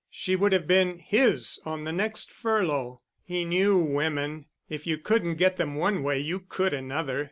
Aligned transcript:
She 0.09 0.35
would 0.35 0.51
have 0.51 0.65
been 0.65 0.97
his 0.97 1.59
on 1.63 1.83
the 1.83 1.91
next 1.91 2.31
furlough. 2.31 3.01
He 3.23 3.45
knew 3.45 3.77
women. 3.77 4.47
If 4.67 4.87
you 4.87 4.97
couldn't 4.97 5.35
get 5.35 5.57
them 5.57 5.75
one 5.75 6.01
way 6.01 6.17
you 6.17 6.39
could 6.39 6.73
another. 6.73 7.19